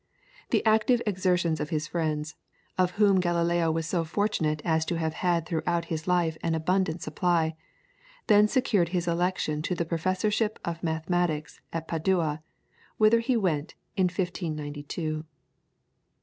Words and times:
The 0.49 0.65
active 0.65 0.99
exertions 1.05 1.59
of 1.59 1.69
his 1.69 1.87
friends, 1.87 2.33
of 2.75 2.93
whom 2.97 3.19
Galileo 3.19 3.69
was 3.69 3.85
so 3.85 4.03
fortunate 4.03 4.59
as 4.65 4.83
to 4.85 4.95
have 4.95 5.13
had 5.13 5.45
throughout 5.45 5.85
his 5.93 6.07
life 6.07 6.39
an 6.41 6.55
abundant 6.55 7.03
supply, 7.03 7.55
then 8.25 8.47
secured 8.47 8.89
his 8.89 9.07
election 9.07 9.61
to 9.61 9.75
the 9.75 9.85
Professorship 9.85 10.57
of 10.65 10.81
Mathematics 10.81 11.61
at 11.71 11.87
Padua, 11.87 12.41
whither 12.97 13.19
he 13.19 13.37
went 13.37 13.75
in 13.95 14.05
1592. 14.05 14.57
[PLATE: 14.57 14.85
PORTRAIT 14.87 14.87
OF 14.87 14.87
GALILEO. 14.87 15.25